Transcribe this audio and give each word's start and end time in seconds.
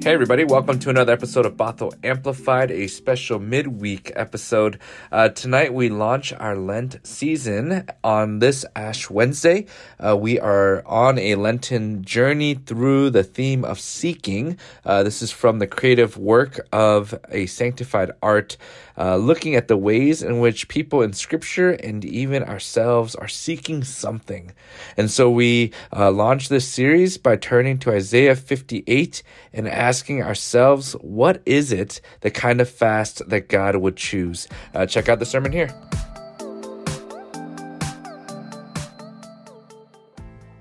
Hey, 0.00 0.12
everybody, 0.14 0.44
welcome 0.44 0.78
to 0.78 0.90
another 0.90 1.12
episode 1.12 1.44
of 1.44 1.56
Bothell 1.56 1.92
Amplified, 2.04 2.70
a 2.70 2.86
special 2.86 3.40
midweek 3.40 4.12
episode. 4.14 4.78
Uh, 5.10 5.28
tonight, 5.28 5.74
we 5.74 5.88
launch 5.88 6.32
our 6.32 6.56
Lent 6.56 7.04
season 7.04 7.84
on 8.04 8.38
this 8.38 8.64
Ash 8.76 9.10
Wednesday. 9.10 9.66
Uh, 9.98 10.16
we 10.16 10.38
are 10.38 10.86
on 10.86 11.18
a 11.18 11.34
Lenten 11.34 12.04
journey 12.04 12.54
through 12.54 13.10
the 13.10 13.24
theme 13.24 13.64
of 13.64 13.80
seeking. 13.80 14.56
Uh, 14.84 15.02
this 15.02 15.20
is 15.20 15.32
from 15.32 15.58
the 15.58 15.66
creative 15.66 16.16
work 16.16 16.60
of 16.72 17.18
a 17.28 17.46
sanctified 17.46 18.12
art, 18.22 18.56
uh, 18.96 19.16
looking 19.16 19.56
at 19.56 19.66
the 19.66 19.76
ways 19.76 20.22
in 20.22 20.38
which 20.38 20.68
people 20.68 21.02
in 21.02 21.12
Scripture 21.12 21.70
and 21.70 22.04
even 22.04 22.44
ourselves 22.44 23.16
are 23.16 23.28
seeking 23.28 23.82
something. 23.82 24.52
And 24.96 25.10
so, 25.10 25.28
we 25.28 25.72
uh, 25.92 26.12
launch 26.12 26.48
this 26.48 26.68
series 26.68 27.18
by 27.18 27.34
turning 27.34 27.78
to 27.78 27.90
Isaiah 27.90 28.36
58 28.36 29.24
and 29.52 29.66
asking 29.68 29.88
asking 29.98 30.22
ourselves, 30.22 30.92
what 31.00 31.42
is 31.44 31.72
it 31.72 32.00
the 32.20 32.30
kind 32.30 32.60
of 32.60 32.70
fast 32.70 33.20
that 33.28 33.48
God 33.48 33.74
would 33.74 33.96
choose? 33.96 34.46
Uh, 34.72 34.86
check 34.86 35.08
out 35.08 35.18
the 35.18 35.26
sermon 35.26 35.50
here. 35.50 35.74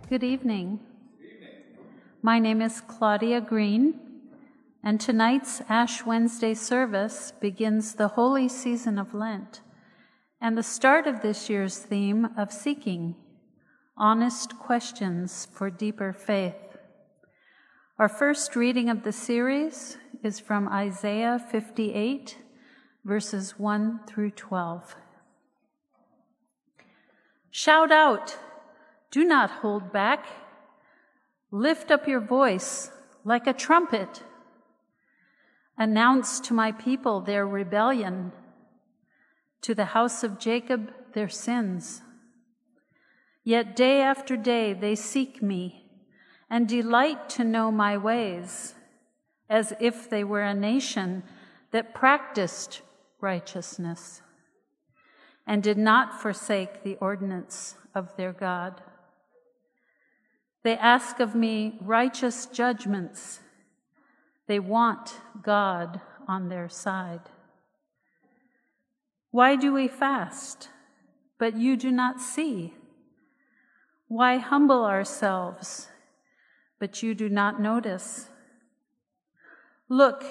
Good 0.10 0.24
evening. 0.24 0.80
My 2.24 2.40
name 2.40 2.64
is 2.64 2.82
Claudia 2.82 3.40
Green, 3.40 4.00
and 4.84 5.00
tonight's 5.00 5.62
Ash 5.70 6.04
Wednesday 6.04 6.56
service 6.56 7.32
begins 7.40 7.94
the 7.94 8.08
holy 8.08 8.50
season 8.50 8.98
of 8.98 9.14
Lent 9.14 9.62
and 10.42 10.58
the 10.58 10.64
start 10.64 11.06
of 11.06 11.22
this 11.22 11.48
year's 11.48 11.78
theme 11.78 12.30
of 12.36 12.52
seeking 12.52 13.16
honest 13.96 14.58
questions 14.58 15.48
for 15.54 15.70
deeper 15.70 16.12
faith. 16.12 16.67
Our 18.00 18.10
first 18.10 18.56
reading 18.56 18.92
of 18.92 19.02
the 19.02 19.12
series 19.12 19.98
is 20.22 20.40
from 20.40 20.68
Isaiah 20.68 21.44
58, 21.50 22.38
verses 23.04 23.58
1 23.58 24.02
through 24.06 24.30
12. 24.30 24.96
Shout 27.50 27.92
out, 27.92 28.38
do 29.10 29.24
not 29.24 29.50
hold 29.50 29.92
back. 29.92 30.28
Lift 31.50 31.90
up 31.90 32.08
your 32.08 32.20
voice 32.20 32.92
like 33.26 33.48
a 33.48 33.52
trumpet. 33.54 34.22
Announce 35.76 36.40
to 36.42 36.54
my 36.54 36.72
people 36.72 37.22
their 37.22 37.48
rebellion, 37.48 38.32
to 39.62 39.74
the 39.74 39.86
house 39.86 40.24
of 40.24 40.38
Jacob 40.38 40.94
their 41.16 41.30
sins. 41.30 42.04
Yet 43.44 43.76
day 43.76 44.04
after 44.04 44.38
day 44.38 44.74
they 44.74 44.94
seek 44.94 45.42
me 45.42 45.87
and 46.50 46.68
delight 46.68 47.30
to 47.30 47.44
know 47.44 47.72
my 47.72 47.98
ways, 47.98 48.76
as 49.50 49.74
if 49.80 50.10
they 50.10 50.24
were 50.24 50.42
a 50.42 50.54
nation 50.54 51.24
that 51.72 51.94
practiced 51.94 52.82
righteousness 53.20 54.22
and 55.46 55.64
did 55.64 55.78
not 55.78 56.22
forsake 56.22 56.84
the 56.84 56.98
ordinance 56.98 57.76
of 57.96 58.16
their 58.18 58.34
God. 58.34 58.82
They 60.64 60.76
ask 60.76 61.20
of 61.20 61.34
me 61.34 61.78
righteous 61.82 62.46
judgments. 62.46 63.40
They 64.48 64.60
want 64.60 65.22
God 65.42 66.02
on 66.28 66.50
their 66.50 66.68
side. 66.68 67.22
Why 69.32 69.56
do 69.56 69.74
we 69.74 69.88
fast, 69.88 70.70
but 71.38 71.56
you 71.56 71.78
do 71.78 71.92
not 71.92 72.20
see? 72.20 72.74
Why 74.08 74.38
humble 74.38 74.86
ourselves? 74.86 75.90
But 76.80 77.02
you 77.02 77.14
do 77.14 77.30
not 77.30 77.62
notice. 77.62 78.30
Look, 79.90 80.24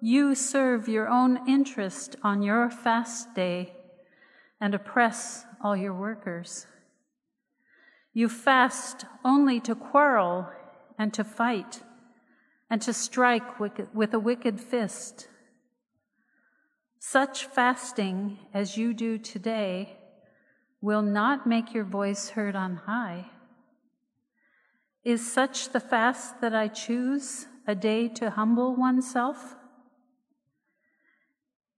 you 0.00 0.34
serve 0.34 0.88
your 0.88 1.08
own 1.08 1.48
interest 1.48 2.16
on 2.22 2.42
your 2.42 2.70
fast 2.70 3.34
day 3.34 3.74
and 4.60 4.74
oppress 4.74 5.44
all 5.62 5.76
your 5.76 5.94
workers. 5.94 6.66
You 8.12 8.28
fast 8.28 9.04
only 9.24 9.60
to 9.60 9.74
quarrel 9.74 10.48
and 10.98 11.12
to 11.14 11.24
fight 11.24 11.82
and 12.70 12.80
to 12.82 12.92
strike 12.92 13.58
with 13.60 14.14
a 14.14 14.18
wicked 14.18 14.60
fist. 14.60 15.28
Such 16.98 17.44
fasting 17.44 18.38
as 18.54 18.76
you 18.76 18.94
do 18.94 19.18
today 19.18 19.98
will 20.80 21.02
not 21.02 21.46
make 21.46 21.74
your 21.74 21.84
voice 21.84 22.30
heard 22.30 22.56
on 22.56 22.76
high. 22.76 23.26
Is 25.04 25.30
such 25.30 25.68
the 25.68 25.80
fast 25.80 26.40
that 26.40 26.54
I 26.54 26.68
choose, 26.68 27.46
a 27.66 27.74
day 27.74 28.08
to 28.08 28.30
humble 28.30 28.74
oneself? 28.74 29.54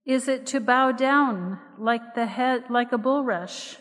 Is 0.05 0.29
it 0.29 0.45
to 0.47 0.61
bow 0.61 0.93
down 0.93 1.59
like 1.77 2.15
the 2.15 2.27
head 2.27 2.69
like 2.69 2.93
a 2.93 2.97
bulrush 2.97 3.75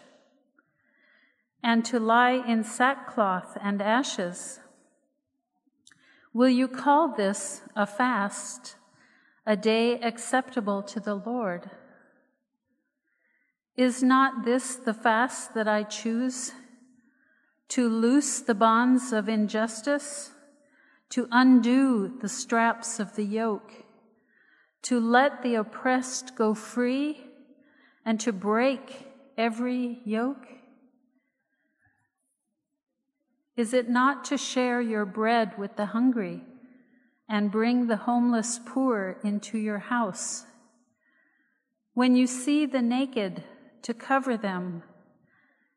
and 1.62 1.84
to 1.84 2.00
lie 2.00 2.32
in 2.32 2.64
sackcloth 2.64 3.56
and 3.62 3.80
ashes? 3.80 4.58
Will 6.32 6.48
you 6.48 6.66
call 6.66 7.14
this 7.14 7.62
a 7.76 7.86
fast, 7.86 8.74
a 9.46 9.56
day 9.56 10.00
acceptable 10.00 10.82
to 10.82 10.98
the 10.98 11.14
Lord? 11.14 11.70
Is 13.76 14.02
not 14.02 14.44
this 14.44 14.74
the 14.74 14.94
fast 14.94 15.54
that 15.54 15.68
I 15.68 15.84
choose 15.84 16.50
to 17.76 17.90
loose 17.90 18.40
the 18.40 18.54
bonds 18.54 19.12
of 19.12 19.28
injustice, 19.28 20.30
to 21.10 21.28
undo 21.30 22.10
the 22.22 22.28
straps 22.28 22.98
of 22.98 23.14
the 23.16 23.22
yoke, 23.22 23.70
to 24.80 24.98
let 24.98 25.42
the 25.42 25.54
oppressed 25.56 26.34
go 26.36 26.54
free, 26.54 27.26
and 28.02 28.18
to 28.18 28.32
break 28.32 29.06
every 29.36 30.00
yoke? 30.06 30.46
Is 33.58 33.74
it 33.74 33.90
not 33.90 34.24
to 34.24 34.38
share 34.38 34.80
your 34.80 35.04
bread 35.04 35.58
with 35.58 35.76
the 35.76 35.84
hungry 35.84 36.44
and 37.28 37.52
bring 37.52 37.88
the 37.88 37.96
homeless 37.96 38.58
poor 38.64 39.18
into 39.22 39.58
your 39.58 39.80
house? 39.80 40.46
When 41.92 42.16
you 42.16 42.26
see 42.26 42.64
the 42.64 42.80
naked, 42.80 43.44
to 43.82 43.92
cover 43.92 44.38
them 44.38 44.82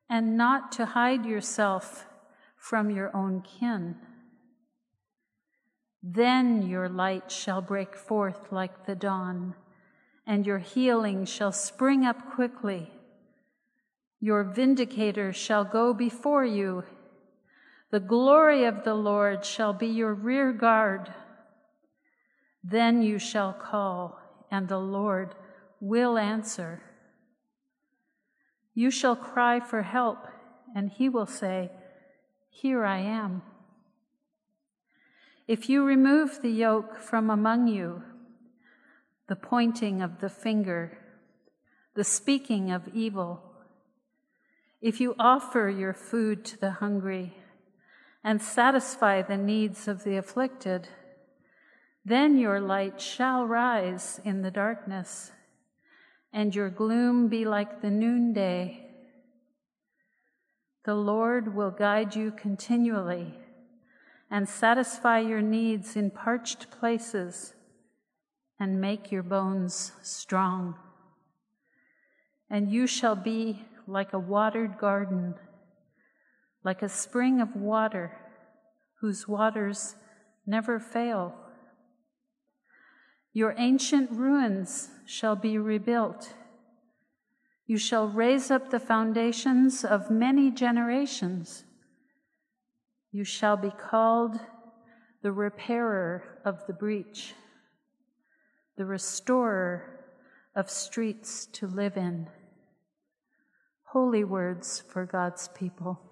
and 0.09 0.35
not 0.35 0.71
to 0.73 0.85
hide 0.85 1.25
yourself 1.25 2.05
from 2.57 2.89
your 2.89 3.15
own 3.15 3.41
kin. 3.41 3.95
Then 6.01 6.61
your 6.67 6.89
light 6.89 7.31
shall 7.31 7.61
break 7.61 7.95
forth 7.95 8.51
like 8.51 8.85
the 8.85 8.95
dawn, 8.95 9.55
and 10.25 10.45
your 10.45 10.59
healing 10.59 11.25
shall 11.25 11.51
spring 11.51 12.05
up 12.05 12.31
quickly. 12.33 12.91
Your 14.19 14.43
vindicator 14.43 15.31
shall 15.33 15.63
go 15.63 15.93
before 15.93 16.45
you. 16.45 16.83
The 17.91 17.99
glory 17.99 18.65
of 18.65 18.83
the 18.83 18.93
Lord 18.93 19.45
shall 19.45 19.73
be 19.73 19.87
your 19.87 20.13
rear 20.13 20.51
guard. 20.53 21.11
Then 22.63 23.01
you 23.01 23.19
shall 23.19 23.53
call, 23.53 24.19
and 24.51 24.67
the 24.67 24.79
Lord 24.79 25.35
will 25.79 26.17
answer. 26.17 26.81
You 28.79 28.91
shall 28.91 29.17
cry 29.17 29.59
for 29.59 29.81
help, 29.81 30.25
and 30.73 30.89
he 30.89 31.09
will 31.09 31.25
say, 31.25 31.69
Here 32.49 32.85
I 32.85 32.99
am. 32.99 33.41
If 35.49 35.67
you 35.67 35.83
remove 35.83 36.41
the 36.41 36.49
yoke 36.49 36.97
from 36.97 37.29
among 37.29 37.67
you, 37.67 38.03
the 39.27 39.35
pointing 39.35 40.01
of 40.01 40.21
the 40.21 40.29
finger, 40.29 40.97
the 41.93 42.05
speaking 42.05 42.71
of 42.71 42.87
evil, 42.93 43.43
if 44.79 45.01
you 45.01 45.13
offer 45.19 45.67
your 45.67 45.93
food 45.93 46.45
to 46.45 46.57
the 46.57 46.71
hungry 46.71 47.33
and 48.23 48.41
satisfy 48.41 49.21
the 49.21 49.35
needs 49.35 49.89
of 49.89 50.05
the 50.05 50.15
afflicted, 50.15 50.87
then 52.05 52.37
your 52.37 52.61
light 52.61 53.01
shall 53.01 53.45
rise 53.45 54.21
in 54.23 54.41
the 54.41 54.51
darkness 54.51 55.33
and 56.31 56.53
your 56.53 56.69
gloom 56.69 57.27
be 57.27 57.45
like 57.45 57.81
the 57.81 57.89
noonday. 57.89 58.85
The 60.85 60.95
Lord 60.95 61.55
will 61.55 61.71
guide 61.71 62.15
you 62.15 62.31
continually 62.31 63.33
and 64.31 64.47
satisfy 64.47 65.19
your 65.19 65.41
needs 65.41 65.95
in 65.95 66.11
parched 66.11 66.69
places 66.71 67.53
and 68.59 68.79
make 68.79 69.11
your 69.11 69.23
bones 69.23 69.91
strong. 70.01 70.75
And 72.49 72.71
you 72.71 72.87
shall 72.87 73.15
be 73.15 73.65
like 73.87 74.13
a 74.13 74.19
watered 74.19 74.77
garden, 74.77 75.35
like 76.63 76.81
a 76.81 76.89
spring 76.89 77.41
of 77.41 77.55
water 77.55 78.17
whose 79.01 79.27
waters 79.27 79.95
never 80.45 80.79
fail. 80.79 81.33
Your 83.33 83.53
ancient 83.57 84.11
ruins 84.11 84.89
shall 85.05 85.35
be 85.35 85.57
rebuilt. 85.57 86.33
You 87.67 87.77
shall 87.77 88.07
raise 88.07 88.49
up 88.49 88.69
the 88.69 88.79
foundations 88.79 89.85
of 89.85 90.09
many 90.09 90.49
generations. 90.49 91.65
You 93.11 93.23
shall 93.23 93.57
be 93.57 93.69
called 93.71 94.39
the 95.21 95.31
repairer 95.31 96.39
of 96.43 96.65
the 96.65 96.73
breach, 96.73 97.33
the 98.77 98.85
restorer 98.85 99.99
of 100.55 100.69
streets 100.69 101.45
to 101.53 101.67
live 101.67 101.97
in. 101.97 102.27
Holy 103.83 104.23
words 104.23 104.83
for 104.87 105.05
God's 105.05 105.47
people. 105.49 106.08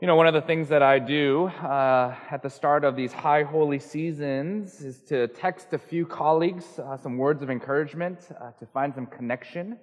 You 0.00 0.06
know, 0.06 0.14
one 0.14 0.28
of 0.28 0.34
the 0.34 0.40
things 0.40 0.68
that 0.68 0.80
I 0.80 1.00
do 1.00 1.46
uh, 1.46 2.14
at 2.30 2.40
the 2.40 2.48
start 2.48 2.84
of 2.84 2.94
these 2.94 3.12
high 3.12 3.42
holy 3.42 3.80
seasons 3.80 4.80
is 4.80 5.00
to 5.08 5.26
text 5.26 5.72
a 5.72 5.78
few 5.78 6.06
colleagues 6.06 6.78
uh, 6.78 6.96
some 6.96 7.18
words 7.18 7.42
of 7.42 7.50
encouragement 7.50 8.20
uh, 8.40 8.52
to 8.60 8.66
find 8.66 8.94
some 8.94 9.06
connection. 9.06 9.76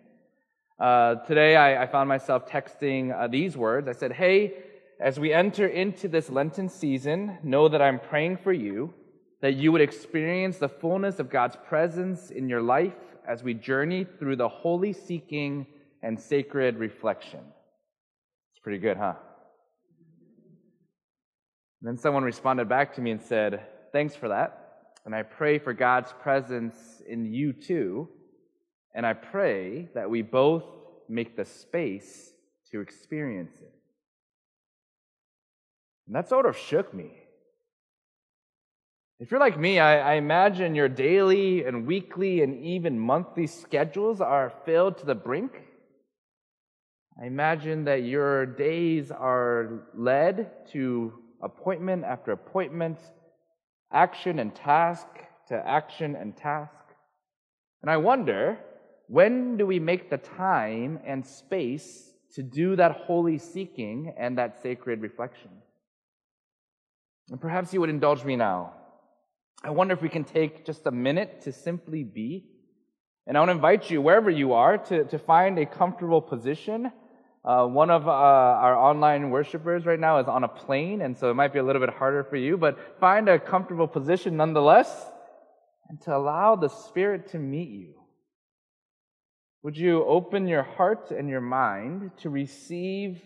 Uh, 0.79 1.15
today, 1.15 1.57
I, 1.57 1.83
I, 1.83 1.87
found 1.87 2.07
myself 2.07 2.47
texting 2.47 3.13
uh, 3.13 3.27
these 3.27 3.57
words. 3.57 3.89
I 3.89 3.91
said, 3.91 4.13
Hey, 4.13 4.53
as 5.01 5.19
we 5.19 5.33
enter 5.33 5.67
into 5.67 6.07
this 6.07 6.29
Lenten 6.29 6.69
season, 6.69 7.37
know 7.43 7.67
that 7.67 7.81
I'm 7.81 7.99
praying 7.99 8.37
for 8.37 8.53
you, 8.53 8.93
that 9.41 9.55
you 9.55 9.73
would 9.73 9.81
experience 9.81 10.59
the 10.59 10.69
fullness 10.69 11.19
of 11.19 11.29
God's 11.29 11.57
presence 11.67 12.31
in 12.31 12.47
your 12.47 12.61
life 12.61 12.95
as 13.27 13.43
we 13.43 13.53
journey 13.53 14.05
through 14.17 14.37
the 14.37 14.47
holy 14.47 14.93
seeking 14.93 15.67
and 16.01 16.17
sacred 16.17 16.77
reflection. 16.77 17.41
It's 18.53 18.63
pretty 18.63 18.79
good, 18.79 18.95
huh? 18.95 19.15
And 21.85 21.95
then 21.95 22.01
someone 22.01 22.23
responded 22.23 22.67
back 22.67 22.95
to 22.95 23.01
me 23.01 23.11
and 23.11 23.21
said, 23.21 23.61
Thanks 23.91 24.15
for 24.15 24.29
that. 24.29 24.87
And 25.05 25.13
I 25.13 25.21
pray 25.21 25.59
for 25.59 25.71
God's 25.71 26.11
presence 26.19 26.75
in 27.07 27.31
you 27.31 27.53
too. 27.53 28.09
And 28.95 29.05
I 29.05 29.13
pray 29.13 29.89
that 29.93 30.09
we 30.09 30.23
both 30.23 30.63
make 31.07 31.37
the 31.37 31.45
space 31.45 32.33
to 32.71 32.81
experience 32.81 33.55
it. 33.61 33.71
And 36.07 36.15
that 36.15 36.27
sort 36.27 36.47
of 36.47 36.57
shook 36.57 36.91
me. 36.91 37.11
If 39.19 39.29
you're 39.29 39.39
like 39.39 39.59
me, 39.59 39.77
I, 39.77 40.13
I, 40.13 40.15
imagine 40.15 40.73
your 40.73 40.89
daily 40.89 41.65
and 41.65 41.85
weekly 41.85 42.41
and 42.41 42.63
even 42.63 42.97
monthly 42.97 43.45
schedules 43.45 44.21
are 44.21 44.51
filled 44.65 44.97
to 44.97 45.05
the 45.05 45.13
brink. 45.13 45.51
I 47.21 47.27
imagine 47.27 47.83
that 47.83 48.01
your 48.01 48.47
days 48.47 49.11
are 49.11 49.83
led 49.93 50.67
to 50.71 51.21
appointment 51.45 52.03
after 52.03 52.31
appointment, 52.31 52.97
action 53.93 54.39
and 54.39 54.53
task 54.53 55.07
to 55.47 55.55
action 55.55 56.15
and 56.15 56.35
task. 56.35 56.73
And 57.81 57.91
I 57.91 57.97
wonder, 57.97 58.57
when 59.07 59.57
do 59.57 59.65
we 59.67 59.79
make 59.79 60.09
the 60.09 60.17
time 60.17 60.99
and 61.05 61.25
space 61.25 62.11
to 62.33 62.41
do 62.41 62.75
that 62.75 62.91
holy 62.91 63.37
seeking 63.37 64.13
and 64.17 64.37
that 64.39 64.61
sacred 64.61 65.01
reflection? 65.01 65.51
And 67.29 67.39
perhaps 67.39 67.73
you 67.73 67.79
would 67.79 67.91
indulge 67.91 68.25
me 68.25 68.35
now. 68.35 68.73
I 69.63 69.69
wonder 69.69 69.93
if 69.93 70.01
we 70.01 70.09
can 70.09 70.23
take 70.23 70.65
just 70.65 70.85
a 70.87 70.91
minute 70.91 71.41
to 71.41 71.51
simply 71.51 72.03
be. 72.03 72.47
And 73.27 73.37
I 73.37 73.39
want 73.39 73.49
to 73.49 73.55
invite 73.55 73.89
you, 73.89 74.01
wherever 74.01 74.29
you 74.29 74.53
are, 74.53 74.77
to, 74.77 75.05
to 75.05 75.17
find 75.17 75.57
a 75.57 75.65
comfortable 75.65 76.21
position 76.21 76.91
uh, 77.45 77.65
one 77.67 77.91
of 77.91 78.07
uh, 78.07 78.11
our 78.11 78.75
online 78.75 79.29
worshipers 79.29 79.85
right 79.85 79.99
now 79.99 80.17
is 80.17 80.27
on 80.27 80.43
a 80.43 80.47
plane, 80.47 81.01
and 81.01 81.15
so 81.15 81.29
it 81.29 81.35
might 81.35 81.53
be 81.53 81.59
a 81.59 81.63
little 81.63 81.79
bit 81.79 81.91
harder 81.91 82.23
for 82.23 82.37
you, 82.37 82.57
but 82.57 82.99
find 82.99 83.29
a 83.29 83.37
comfortable 83.37 83.87
position 83.87 84.35
nonetheless 84.35 84.89
and 85.87 86.01
to 86.01 86.15
allow 86.15 86.55
the 86.55 86.69
Spirit 86.69 87.29
to 87.29 87.37
meet 87.37 87.69
you. 87.69 87.93
Would 89.61 89.77
you 89.77 90.03
open 90.05 90.47
your 90.47 90.63
heart 90.63 91.11
and 91.11 91.29
your 91.29 91.41
mind 91.41 92.11
to 92.21 92.31
receive 92.31 93.21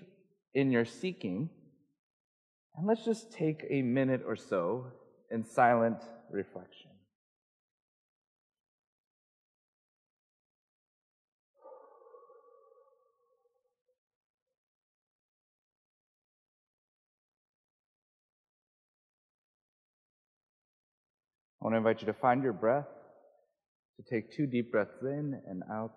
in 0.54 0.70
your 0.70 0.86
seeking? 0.86 1.50
And 2.76 2.88
let's 2.88 3.06
just 3.06 3.32
take 3.32 3.66
a 3.70 3.82
minute 3.82 4.24
or 4.26 4.36
so 4.36 4.88
in 5.32 5.46
silent 5.46 5.98
reflection. 6.30 6.89
I 21.62 21.66
want 21.66 21.74
to 21.74 21.78
invite 21.78 22.00
you 22.02 22.08
to 22.08 22.14
find 22.14 22.42
your 22.42 22.54
breath, 22.54 22.88
to 23.98 24.04
take 24.10 24.34
two 24.34 24.48
deep 24.48 24.72
breaths 24.72 25.02
in 25.02 25.42
and 25.46 25.62
out. 25.70 25.92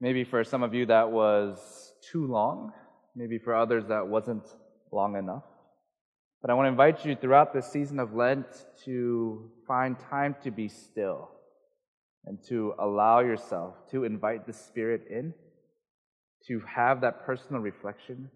Maybe 0.00 0.24
for 0.24 0.42
some 0.42 0.64
of 0.64 0.74
you 0.74 0.86
that 0.86 1.12
was 1.12 1.92
too 2.10 2.26
long. 2.26 2.72
Maybe 3.14 3.38
for 3.38 3.54
others 3.54 3.84
that 3.88 4.08
wasn't 4.08 4.44
long 4.90 5.16
enough. 5.16 5.44
But 6.40 6.50
I 6.50 6.54
want 6.54 6.66
to 6.66 6.70
invite 6.70 7.04
you 7.04 7.14
throughout 7.14 7.52
this 7.52 7.70
season 7.70 8.00
of 8.00 8.14
Lent 8.14 8.46
to 8.84 9.50
find 9.68 9.96
time 10.10 10.34
to 10.42 10.50
be 10.50 10.68
still 10.68 11.30
and 12.24 12.38
to 12.48 12.74
allow 12.78 13.20
yourself 13.20 13.74
to 13.90 14.04
invite 14.04 14.46
the 14.46 14.52
Spirit 14.52 15.06
in, 15.08 15.34
to 16.46 16.60
have 16.60 17.02
that 17.02 17.24
personal 17.24 17.60
reflection 17.60 18.30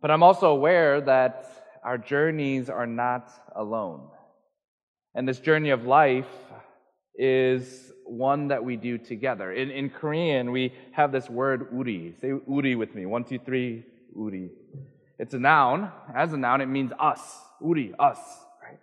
but 0.00 0.10
I'm 0.10 0.22
also 0.22 0.50
aware 0.50 1.00
that 1.02 1.78
our 1.82 1.98
journeys 1.98 2.68
are 2.68 2.86
not 2.86 3.30
alone. 3.54 4.08
And 5.14 5.28
this 5.28 5.40
journey 5.40 5.70
of 5.70 5.84
life 5.84 6.28
is 7.14 7.92
one 8.04 8.48
that 8.48 8.64
we 8.64 8.76
do 8.76 8.98
together. 8.98 9.52
In, 9.52 9.70
in 9.70 9.90
Korean, 9.90 10.52
we 10.52 10.72
have 10.92 11.12
this 11.12 11.28
word 11.28 11.68
uri. 11.72 12.14
Say 12.20 12.32
uri 12.48 12.74
with 12.74 12.94
me. 12.94 13.06
One, 13.06 13.24
two, 13.24 13.38
three, 13.38 13.84
uri. 14.16 14.50
It's 15.18 15.34
a 15.34 15.38
noun. 15.38 15.90
As 16.14 16.32
a 16.32 16.36
noun, 16.36 16.60
it 16.60 16.66
means 16.66 16.92
us. 16.98 17.20
Uri, 17.60 17.94
us. 17.98 18.18
Right? 18.62 18.78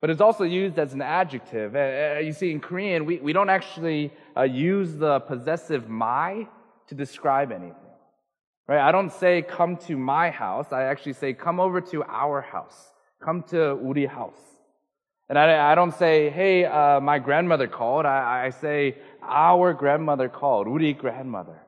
But 0.00 0.10
it's 0.10 0.20
also 0.20 0.44
used 0.44 0.78
as 0.78 0.92
an 0.92 1.02
adjective. 1.02 1.74
Uh, 1.74 2.16
uh 2.16 2.18
you 2.20 2.32
see, 2.32 2.50
in 2.52 2.60
Korean, 2.60 3.04
we, 3.04 3.18
we 3.18 3.32
don't 3.32 3.50
actually 3.50 4.12
uh, 4.36 4.42
use 4.42 4.94
the 4.94 5.20
possessive 5.20 5.88
my 5.88 6.46
to 6.88 6.94
describe 6.94 7.50
anything. 7.50 7.85
Right? 8.68 8.80
I 8.80 8.90
don't 8.90 9.12
say 9.12 9.42
come 9.42 9.76
to 9.88 9.96
my 9.96 10.30
house. 10.30 10.72
I 10.72 10.84
actually 10.84 11.12
say 11.12 11.32
come 11.32 11.60
over 11.60 11.80
to 11.80 12.02
our 12.04 12.40
house. 12.40 12.90
Come 13.22 13.44
to 13.44 13.78
Uri 13.82 14.06
house. 14.06 14.38
And 15.28 15.38
I, 15.38 15.72
I 15.72 15.74
don't 15.74 15.94
say, 15.94 16.30
hey, 16.30 16.64
uh, 16.64 17.00
my 17.00 17.18
grandmother 17.18 17.66
called. 17.66 18.06
I, 18.06 18.46
I 18.46 18.50
say 18.50 18.96
our 19.22 19.72
grandmother 19.72 20.28
called, 20.28 20.68
Uri 20.68 20.92
grandmother. 20.92 21.60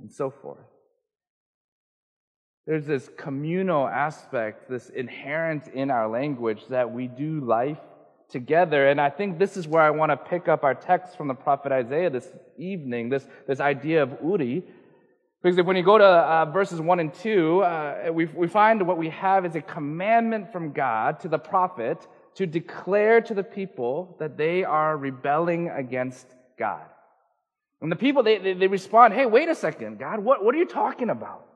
And 0.00 0.12
so 0.12 0.30
forth. 0.30 0.66
There's 2.66 2.86
this 2.86 3.08
communal 3.16 3.88
aspect, 3.88 4.68
this 4.68 4.90
inherent 4.90 5.68
in 5.68 5.90
our 5.90 6.08
language 6.08 6.62
that 6.68 6.92
we 6.92 7.06
do 7.06 7.40
life 7.40 7.78
together. 8.28 8.88
And 8.88 9.00
I 9.00 9.10
think 9.10 9.38
this 9.38 9.56
is 9.56 9.66
where 9.66 9.82
I 9.82 9.90
want 9.90 10.10
to 10.10 10.16
pick 10.16 10.48
up 10.48 10.64
our 10.64 10.74
text 10.74 11.16
from 11.16 11.28
the 11.28 11.34
prophet 11.34 11.72
Isaiah 11.72 12.10
this 12.10 12.28
evening, 12.58 13.08
this, 13.08 13.26
this 13.46 13.60
idea 13.60 14.02
of 14.02 14.18
Uri, 14.22 14.64
because 15.42 15.64
when 15.64 15.76
you 15.76 15.84
go 15.84 15.98
to 15.98 16.04
uh, 16.04 16.44
verses 16.46 16.80
1 16.80 17.00
and 17.00 17.14
2, 17.14 17.60
uh, 17.60 18.10
we, 18.12 18.24
we 18.26 18.48
find 18.48 18.84
what 18.84 18.98
we 18.98 19.08
have 19.10 19.46
is 19.46 19.54
a 19.54 19.60
commandment 19.60 20.52
from 20.52 20.72
God 20.72 21.20
to 21.20 21.28
the 21.28 21.38
prophet 21.38 22.06
to 22.34 22.46
declare 22.46 23.20
to 23.20 23.34
the 23.34 23.44
people 23.44 24.16
that 24.18 24.36
they 24.36 24.64
are 24.64 24.96
rebelling 24.96 25.68
against 25.68 26.26
God. 26.58 26.82
And 27.80 27.92
the 27.92 27.96
people, 27.96 28.24
they, 28.24 28.38
they, 28.38 28.54
they 28.54 28.66
respond, 28.66 29.14
hey, 29.14 29.26
wait 29.26 29.48
a 29.48 29.54
second, 29.54 30.00
God, 30.00 30.18
what, 30.18 30.44
what 30.44 30.54
are 30.54 30.58
you 30.58 30.66
talking 30.66 31.10
about? 31.10 31.46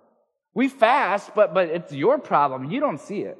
We 0.55 0.69
fast, 0.69 1.35
but, 1.35 1.53
but 1.53 1.69
it's 1.69 1.93
your 1.93 2.19
problem. 2.19 2.71
You 2.71 2.79
don't 2.79 3.01
see 3.01 3.23
it. 3.23 3.39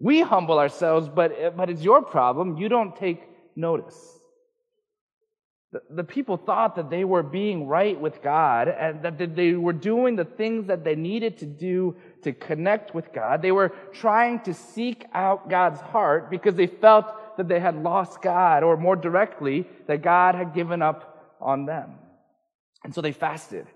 We 0.00 0.20
humble 0.20 0.58
ourselves, 0.58 1.08
but, 1.08 1.56
but 1.56 1.70
it's 1.70 1.82
your 1.82 2.02
problem. 2.02 2.58
You 2.58 2.68
don't 2.68 2.94
take 2.94 3.22
notice. 3.56 4.17
The, 5.90 6.02
people 6.02 6.38
thought 6.38 6.76
that 6.76 6.88
they 6.88 7.04
were 7.04 7.22
being 7.22 7.66
right 7.66 8.00
with 8.00 8.22
God 8.22 8.68
and 8.68 9.02
that 9.02 9.36
they 9.36 9.52
were 9.52 9.74
doing 9.74 10.16
the 10.16 10.24
things 10.24 10.66
that 10.68 10.82
they 10.82 10.94
needed 10.94 11.36
to 11.38 11.46
do 11.46 11.94
to 12.22 12.32
connect 12.32 12.94
with 12.94 13.12
God. 13.12 13.42
They 13.42 13.52
were 13.52 13.74
trying 13.92 14.40
to 14.44 14.54
seek 14.54 15.04
out 15.12 15.50
God's 15.50 15.80
heart 15.80 16.30
because 16.30 16.54
they 16.54 16.68
felt 16.68 17.36
that 17.36 17.48
they 17.48 17.60
had 17.60 17.82
lost 17.82 18.22
God, 18.22 18.62
or 18.62 18.78
more 18.78 18.96
directly, 18.96 19.66
that 19.86 20.00
God 20.00 20.34
had 20.34 20.54
given 20.54 20.80
up 20.80 21.36
on 21.38 21.66
them. 21.66 21.98
And 22.82 22.94
so 22.94 23.02
they 23.02 23.12
fasted, 23.12 23.66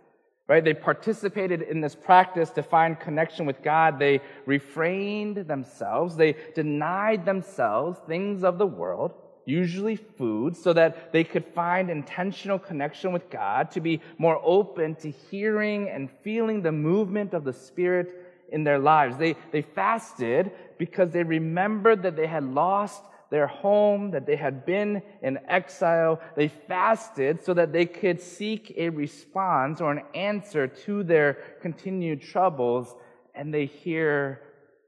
right? 0.48 0.64
They 0.64 0.74
participated 0.74 1.60
in 1.60 1.82
this 1.82 1.94
practice 1.94 2.48
to 2.50 2.62
find 2.62 2.98
connection 2.98 3.44
with 3.44 3.62
God. 3.62 3.98
They 3.98 4.22
refrained 4.46 5.36
themselves. 5.46 6.16
They 6.16 6.36
denied 6.54 7.26
themselves 7.26 8.00
things 8.08 8.44
of 8.44 8.56
the 8.56 8.66
world 8.66 9.12
usually 9.44 9.96
food, 9.96 10.56
so 10.56 10.72
that 10.72 11.12
they 11.12 11.24
could 11.24 11.44
find 11.44 11.90
intentional 11.90 12.58
connection 12.58 13.12
with 13.12 13.28
God, 13.30 13.70
to 13.72 13.80
be 13.80 14.00
more 14.18 14.40
open 14.44 14.94
to 14.96 15.10
hearing 15.10 15.88
and 15.88 16.10
feeling 16.22 16.62
the 16.62 16.72
movement 16.72 17.34
of 17.34 17.44
the 17.44 17.52
Spirit 17.52 18.14
in 18.50 18.64
their 18.64 18.78
lives. 18.78 19.16
They, 19.16 19.34
they 19.50 19.62
fasted 19.62 20.52
because 20.78 21.10
they 21.10 21.22
remembered 21.22 22.02
that 22.02 22.16
they 22.16 22.26
had 22.26 22.44
lost 22.44 23.02
their 23.30 23.46
home, 23.46 24.10
that 24.10 24.26
they 24.26 24.36
had 24.36 24.66
been 24.66 25.02
in 25.22 25.38
exile. 25.48 26.20
They 26.36 26.48
fasted 26.48 27.42
so 27.42 27.54
that 27.54 27.72
they 27.72 27.86
could 27.86 28.20
seek 28.20 28.74
a 28.76 28.90
response 28.90 29.80
or 29.80 29.90
an 29.90 30.02
answer 30.14 30.66
to 30.66 31.02
their 31.02 31.38
continued 31.62 32.20
troubles, 32.20 32.94
and 33.34 33.52
they 33.52 33.64
hear 33.64 34.42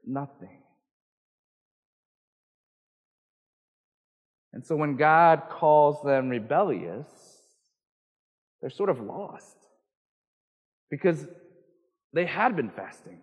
nothing. 0.05 0.59
And 4.55 4.65
so 4.65 4.77
when 4.77 4.95
God 4.95 5.43
calls 5.49 6.01
them 6.01 6.29
rebellious, 6.29 7.07
they're 8.61 8.69
sort 8.69 8.89
of 8.89 9.01
lost 9.01 9.57
because 10.89 11.27
they 12.13 12.25
had 12.25 12.55
been 12.55 12.69
fasting, 12.69 13.19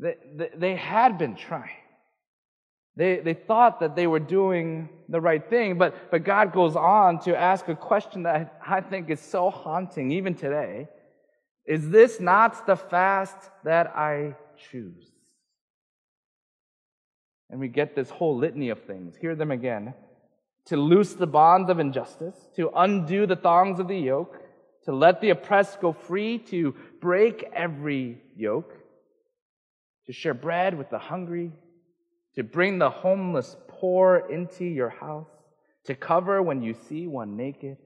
they, 0.00 0.16
they, 0.34 0.50
they 0.56 0.74
had 0.74 1.18
been 1.18 1.36
trying. 1.36 1.70
They, 2.96 3.20
they 3.20 3.34
thought 3.34 3.78
that 3.80 3.94
they 3.94 4.08
were 4.08 4.18
doing 4.18 4.88
the 5.08 5.20
right 5.20 5.48
thing, 5.48 5.78
but, 5.78 6.10
but 6.10 6.24
God 6.24 6.52
goes 6.52 6.74
on 6.74 7.20
to 7.20 7.36
ask 7.36 7.68
a 7.68 7.76
question 7.76 8.24
that 8.24 8.58
I 8.66 8.80
think 8.80 9.10
is 9.10 9.20
so 9.20 9.50
haunting 9.50 10.10
even 10.10 10.34
today. 10.34 10.88
Is 11.64 11.90
this 11.90 12.18
not 12.18 12.66
the 12.66 12.76
fast 12.76 13.36
that 13.64 13.86
I 13.96 14.34
choose? 14.70 15.10
And 17.50 17.60
we 17.60 17.68
get 17.68 17.94
this 17.94 18.10
whole 18.10 18.36
litany 18.36 18.70
of 18.70 18.82
things. 18.82 19.16
Hear 19.16 19.36
them 19.36 19.52
again. 19.52 19.94
To 20.66 20.76
loose 20.76 21.12
the 21.12 21.26
bonds 21.26 21.68
of 21.68 21.78
injustice, 21.78 22.36
to 22.56 22.70
undo 22.74 23.26
the 23.26 23.36
thongs 23.36 23.80
of 23.80 23.88
the 23.88 23.98
yoke, 23.98 24.40
to 24.84 24.92
let 24.92 25.20
the 25.20 25.30
oppressed 25.30 25.80
go 25.80 25.92
free, 25.92 26.38
to 26.38 26.74
break 27.00 27.44
every 27.54 28.22
yoke, 28.36 28.72
to 30.06 30.12
share 30.12 30.34
bread 30.34 30.76
with 30.76 30.90
the 30.90 30.98
hungry, 30.98 31.52
to 32.34 32.42
bring 32.42 32.78
the 32.78 32.90
homeless 32.90 33.56
poor 33.68 34.26
into 34.30 34.64
your 34.64 34.90
house, 34.90 35.28
to 35.84 35.94
cover 35.94 36.42
when 36.42 36.62
you 36.62 36.74
see 36.88 37.06
one 37.06 37.36
naked. 37.36 37.76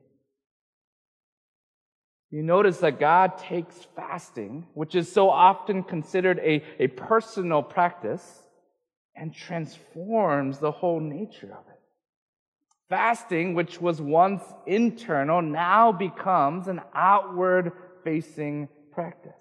You 2.30 2.42
notice 2.42 2.78
that 2.78 3.00
God 3.00 3.38
takes 3.38 3.74
fasting, 3.96 4.66
which 4.74 4.94
is 4.94 5.10
so 5.10 5.30
often 5.30 5.82
considered 5.82 6.38
a, 6.40 6.62
a 6.78 6.88
personal 6.88 7.62
practice, 7.62 8.42
and 9.16 9.34
transforms 9.34 10.58
the 10.58 10.70
whole 10.70 11.00
nature 11.00 11.52
of 11.52 11.64
it. 11.68 11.77
Fasting, 12.88 13.54
which 13.54 13.80
was 13.80 14.00
once 14.00 14.42
internal, 14.66 15.42
now 15.42 15.92
becomes 15.92 16.68
an 16.68 16.80
outward 16.94 17.72
facing 18.02 18.68
practice. 18.92 19.32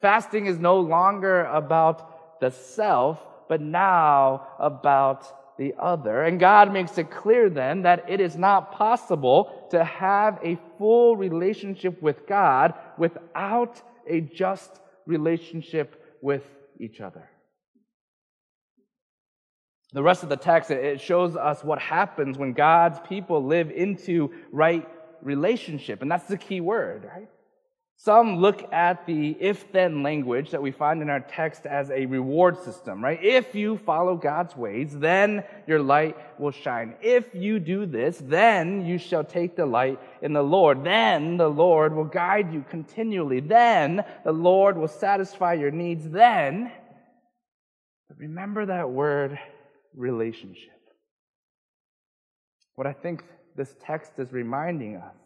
Fasting 0.00 0.46
is 0.46 0.58
no 0.58 0.78
longer 0.78 1.46
about 1.46 2.40
the 2.40 2.50
self, 2.50 3.24
but 3.48 3.60
now 3.60 4.46
about 4.58 5.58
the 5.58 5.74
other. 5.78 6.22
And 6.22 6.38
God 6.38 6.72
makes 6.72 6.98
it 6.98 7.10
clear 7.10 7.48
then 7.48 7.82
that 7.82 8.08
it 8.08 8.20
is 8.20 8.36
not 8.36 8.72
possible 8.72 9.66
to 9.70 9.82
have 9.82 10.38
a 10.42 10.58
full 10.78 11.16
relationship 11.16 12.00
with 12.02 12.26
God 12.26 12.74
without 12.98 13.82
a 14.06 14.20
just 14.20 14.80
relationship 15.06 16.18
with 16.20 16.42
each 16.78 17.00
other. 17.00 17.28
The 19.96 20.02
rest 20.02 20.22
of 20.22 20.28
the 20.28 20.36
text, 20.36 20.70
it 20.70 21.00
shows 21.00 21.36
us 21.36 21.64
what 21.64 21.78
happens 21.78 22.36
when 22.36 22.52
God's 22.52 23.00
people 23.08 23.42
live 23.42 23.70
into 23.70 24.30
right 24.52 24.86
relationship. 25.22 26.02
And 26.02 26.10
that's 26.10 26.26
the 26.26 26.36
key 26.36 26.60
word, 26.60 27.08
right? 27.10 27.30
Some 27.96 28.36
look 28.36 28.70
at 28.74 29.06
the 29.06 29.34
if 29.40 29.72
then 29.72 30.02
language 30.02 30.50
that 30.50 30.60
we 30.60 30.70
find 30.70 31.00
in 31.00 31.08
our 31.08 31.20
text 31.20 31.64
as 31.64 31.90
a 31.90 32.04
reward 32.04 32.62
system, 32.62 33.02
right? 33.02 33.18
If 33.24 33.54
you 33.54 33.78
follow 33.78 34.16
God's 34.16 34.54
ways, 34.54 34.94
then 34.94 35.42
your 35.66 35.80
light 35.80 36.14
will 36.38 36.50
shine. 36.50 36.96
If 37.00 37.34
you 37.34 37.58
do 37.58 37.86
this, 37.86 38.20
then 38.22 38.84
you 38.84 38.98
shall 38.98 39.24
take 39.24 39.56
delight 39.56 39.98
in 40.20 40.34
the 40.34 40.42
Lord. 40.42 40.84
Then 40.84 41.38
the 41.38 41.48
Lord 41.48 41.96
will 41.96 42.04
guide 42.04 42.52
you 42.52 42.66
continually. 42.68 43.40
Then 43.40 44.04
the 44.26 44.32
Lord 44.32 44.76
will 44.76 44.88
satisfy 44.88 45.54
your 45.54 45.70
needs. 45.70 46.06
Then, 46.06 46.70
remember 48.18 48.66
that 48.66 48.90
word 48.90 49.38
relationship. 49.96 50.70
What 52.76 52.86
I 52.86 52.92
think 52.92 53.24
this 53.56 53.74
text 53.82 54.12
is 54.18 54.32
reminding 54.32 54.96
us 54.96 55.16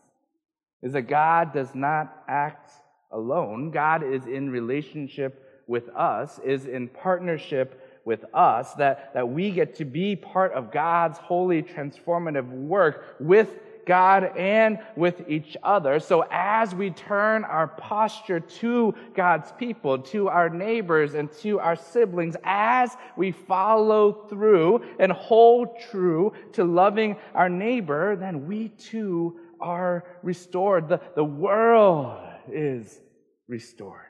is 0.83 0.93
that 0.93 1.03
God 1.03 1.53
does 1.53 1.75
not 1.75 2.23
act 2.29 2.71
alone. 3.11 3.71
God 3.71 4.03
is 4.03 4.25
in 4.27 4.51
relationship 4.51 5.65
with 5.67 5.89
us, 5.91 6.39
is 6.45 6.67
in 6.67 6.89
partnership 6.89 8.01
with 8.05 8.25
us, 8.33 8.73
that, 8.75 9.13
that 9.15 9.29
we 9.29 9.51
get 9.51 9.77
to 9.77 9.85
be 9.85 10.17
part 10.17 10.53
of 10.53 10.73
God's 10.73 11.19
holy 11.19 11.63
transformative 11.63 12.49
work 12.49 13.17
with 13.21 13.59
God 13.87 14.37
and 14.37 14.79
with 14.97 15.29
each 15.29 15.57
other. 15.63 16.01
So 16.01 16.25
as 16.31 16.75
we 16.75 16.91
turn 16.91 17.45
our 17.45 17.69
posture 17.69 18.41
to 18.41 18.95
God's 19.15 19.53
people, 19.53 19.99
to 19.99 20.29
our 20.29 20.49
neighbors, 20.49 21.15
and 21.15 21.31
to 21.39 21.59
our 21.61 21.77
siblings, 21.77 22.37
as 22.45 22.97
we 23.17 23.33
follow 23.33 24.13
through 24.29 24.85
and 24.99 25.13
hold 25.13 25.81
true 25.91 26.33
to 26.53 26.65
loving 26.65 27.17
our 27.35 27.49
neighbor, 27.49 28.17
then 28.17 28.47
we 28.47 28.69
too 28.69 29.39
are 29.61 30.05
restored. 30.23 30.89
The, 30.89 31.01
the 31.15 31.25
world 31.25 32.19
is 32.51 33.01
restored. 33.49 34.07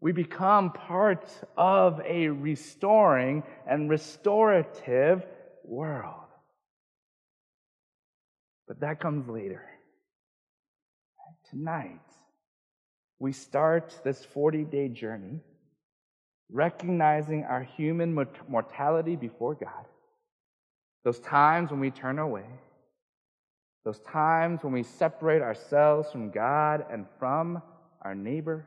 We 0.00 0.10
become 0.10 0.72
part 0.72 1.30
of 1.56 2.00
a 2.04 2.28
restoring 2.28 3.44
and 3.68 3.88
restorative 3.88 5.24
world. 5.64 6.21
But 8.72 8.80
that 8.80 9.00
comes 9.00 9.28
later. 9.28 9.62
Tonight, 11.50 12.00
we 13.18 13.32
start 13.32 14.00
this 14.02 14.24
40 14.24 14.64
day 14.64 14.88
journey 14.88 15.40
recognizing 16.50 17.44
our 17.44 17.62
human 17.62 18.14
mortality 18.48 19.14
before 19.14 19.56
God, 19.56 19.84
those 21.04 21.18
times 21.18 21.70
when 21.70 21.80
we 21.80 21.90
turn 21.90 22.18
away 22.18 22.46
those 23.84 23.98
times 24.00 24.62
when 24.62 24.72
we 24.72 24.84
separate 24.84 25.42
ourselves 25.42 26.10
from 26.10 26.30
God 26.30 26.86
and 26.90 27.04
from 27.18 27.60
our 28.02 28.14
neighbor. 28.14 28.64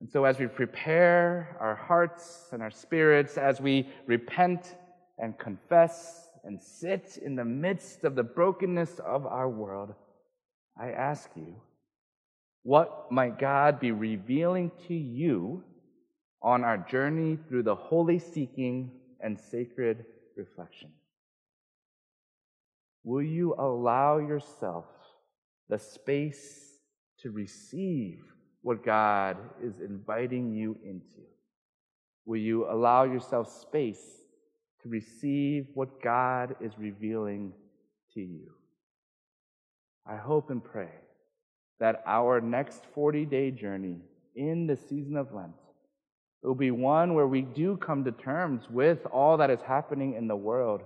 And 0.00 0.10
so, 0.10 0.24
as 0.24 0.38
we 0.38 0.46
prepare 0.46 1.56
our 1.60 1.74
hearts 1.74 2.48
and 2.52 2.62
our 2.62 2.70
spirits, 2.70 3.36
as 3.36 3.60
we 3.60 3.88
repent 4.06 4.74
and 5.18 5.36
confess 5.38 6.27
and 6.48 6.62
sit 6.62 7.18
in 7.22 7.36
the 7.36 7.44
midst 7.44 8.04
of 8.04 8.14
the 8.14 8.22
brokenness 8.22 9.00
of 9.00 9.26
our 9.26 9.50
world, 9.50 9.94
I 10.80 10.92
ask 10.92 11.28
you, 11.36 11.54
what 12.62 13.12
might 13.12 13.38
God 13.38 13.78
be 13.78 13.92
revealing 13.92 14.72
to 14.88 14.94
you 14.94 15.62
on 16.40 16.64
our 16.64 16.78
journey 16.78 17.36
through 17.48 17.64
the 17.64 17.74
holy 17.74 18.18
seeking 18.18 18.90
and 19.20 19.38
sacred 19.38 20.06
reflection? 20.36 20.88
Will 23.04 23.22
you 23.22 23.54
allow 23.58 24.16
yourself 24.16 24.86
the 25.68 25.78
space 25.78 26.78
to 27.18 27.30
receive 27.30 28.20
what 28.62 28.82
God 28.82 29.36
is 29.62 29.80
inviting 29.80 30.54
you 30.54 30.78
into? 30.82 31.26
Will 32.24 32.40
you 32.40 32.70
allow 32.70 33.04
yourself 33.04 33.52
space 33.52 34.22
to 34.82 34.88
receive 34.88 35.66
what 35.74 36.02
God 36.02 36.56
is 36.60 36.72
revealing 36.78 37.52
to 38.14 38.20
you? 38.20 38.52
I 40.06 40.16
hope 40.16 40.50
and 40.50 40.62
pray 40.62 40.90
that 41.80 42.02
our 42.06 42.40
next 42.40 42.84
40 42.94 43.26
day 43.26 43.50
journey 43.50 43.96
in 44.34 44.66
the 44.66 44.76
season 44.76 45.16
of 45.16 45.32
Lent 45.32 45.52
will 46.42 46.54
be 46.54 46.70
one 46.70 47.14
where 47.14 47.26
we 47.26 47.42
do 47.42 47.76
come 47.76 48.04
to 48.04 48.12
terms 48.12 48.62
with 48.70 49.04
all 49.06 49.36
that 49.36 49.50
is 49.50 49.60
happening 49.60 50.14
in 50.14 50.28
the 50.28 50.36
world 50.36 50.82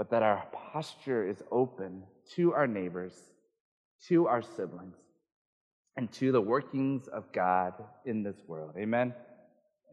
but 0.00 0.08
that 0.08 0.22
our 0.22 0.42
posture 0.72 1.28
is 1.28 1.42
open 1.50 2.02
to 2.34 2.54
our 2.54 2.66
neighbors, 2.66 3.12
to 4.08 4.26
our 4.26 4.40
siblings, 4.40 4.96
and 5.94 6.10
to 6.10 6.32
the 6.32 6.40
workings 6.40 7.06
of 7.08 7.30
God 7.34 7.74
in 8.06 8.22
this 8.22 8.38
world. 8.46 8.76
Amen. 8.78 9.12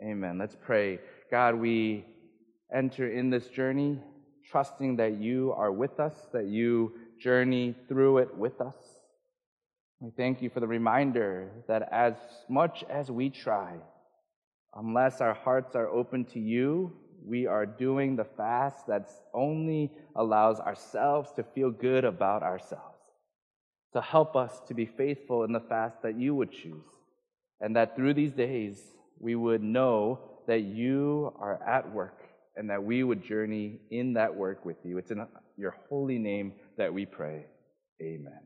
Amen. 0.01 0.37
Let's 0.37 0.55
pray. 0.55 0.99
God, 1.29 1.55
we 1.55 2.05
enter 2.73 3.07
in 3.07 3.29
this 3.29 3.47
journey 3.47 3.99
trusting 4.49 4.95
that 4.97 5.17
you 5.17 5.53
are 5.57 5.71
with 5.71 5.99
us, 5.99 6.13
that 6.33 6.45
you 6.45 6.93
journey 7.19 7.75
through 7.87 8.19
it 8.19 8.35
with 8.35 8.61
us. 8.61 8.75
We 9.99 10.11
thank 10.11 10.41
you 10.41 10.49
for 10.49 10.59
the 10.59 10.67
reminder 10.67 11.49
that 11.67 11.89
as 11.91 12.13
much 12.47 12.83
as 12.89 13.09
we 13.09 13.29
try, 13.29 13.73
unless 14.75 15.21
our 15.21 15.33
hearts 15.33 15.75
are 15.75 15.87
open 15.87 16.23
to 16.25 16.39
you, 16.39 16.93
we 17.25 17.47
are 17.47 17.65
doing 17.65 18.15
the 18.15 18.23
fast 18.23 18.87
that 18.87 19.09
only 19.33 19.91
allows 20.15 20.59
ourselves 20.59 21.31
to 21.33 21.43
feel 21.43 21.71
good 21.71 22.05
about 22.05 22.43
ourselves, 22.43 23.01
to 23.93 24.01
help 24.01 24.35
us 24.35 24.61
to 24.67 24.73
be 24.73 24.85
faithful 24.85 25.43
in 25.43 25.51
the 25.51 25.59
fast 25.59 26.01
that 26.03 26.17
you 26.17 26.35
would 26.35 26.51
choose, 26.51 26.85
and 27.59 27.75
that 27.75 27.95
through 27.95 28.13
these 28.13 28.33
days 28.33 28.79
we 29.19 29.35
would 29.35 29.63
know 29.63 30.19
that 30.45 30.61
you 30.61 31.33
are 31.39 31.61
at 31.67 31.91
work 31.91 32.26
and 32.57 32.69
that 32.69 32.83
we 32.83 33.03
would 33.03 33.23
journey 33.23 33.79
in 33.91 34.13
that 34.13 34.35
work 34.35 34.65
with 34.65 34.77
you. 34.83 34.97
It's 34.97 35.11
in 35.11 35.25
your 35.57 35.75
holy 35.89 36.17
name 36.17 36.53
that 36.77 36.93
we 36.93 37.05
pray. 37.05 37.45
Amen. 38.01 38.39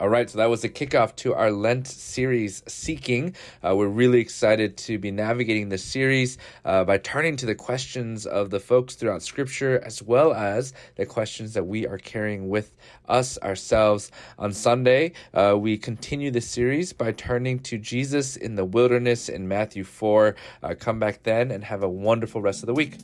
All 0.00 0.08
right, 0.08 0.30
so 0.30 0.38
that 0.38 0.48
was 0.48 0.62
the 0.62 0.70
kickoff 0.70 1.14
to 1.16 1.34
our 1.34 1.50
Lent 1.50 1.86
series, 1.86 2.62
Seeking. 2.66 3.36
Uh, 3.62 3.76
we're 3.76 3.86
really 3.86 4.18
excited 4.18 4.78
to 4.78 4.98
be 4.98 5.10
navigating 5.10 5.68
this 5.68 5.84
series 5.84 6.38
uh, 6.64 6.84
by 6.84 6.96
turning 6.96 7.36
to 7.36 7.44
the 7.44 7.54
questions 7.54 8.24
of 8.24 8.48
the 8.48 8.60
folks 8.60 8.94
throughout 8.94 9.22
Scripture, 9.22 9.78
as 9.84 10.02
well 10.02 10.32
as 10.32 10.72
the 10.96 11.04
questions 11.04 11.52
that 11.52 11.66
we 11.66 11.86
are 11.86 11.98
carrying 11.98 12.48
with 12.48 12.72
us 13.10 13.36
ourselves. 13.40 14.10
On 14.38 14.54
Sunday, 14.54 15.12
uh, 15.34 15.54
we 15.58 15.76
continue 15.76 16.30
the 16.30 16.40
series 16.40 16.94
by 16.94 17.12
turning 17.12 17.58
to 17.58 17.76
Jesus 17.76 18.36
in 18.36 18.54
the 18.54 18.64
wilderness 18.64 19.28
in 19.28 19.48
Matthew 19.48 19.84
4. 19.84 20.34
Uh, 20.62 20.74
come 20.78 20.98
back 20.98 21.24
then 21.24 21.50
and 21.50 21.62
have 21.62 21.82
a 21.82 21.90
wonderful 21.90 22.40
rest 22.40 22.62
of 22.62 22.68
the 22.68 22.74
week. 22.74 22.96